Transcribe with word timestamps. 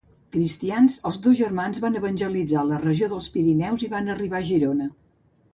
Cristians, 0.35 0.95
els 1.09 1.19
dos 1.25 1.35
germans 1.41 1.81
van 1.83 1.99
evangelitzar 2.01 2.65
la 2.71 2.81
regió 2.87 3.13
dels 3.15 3.29
Pirineus 3.37 3.87
i 3.89 3.91
van 3.95 4.11
arribar 4.15 4.41
a 4.45 4.49
Girona. 4.53 4.91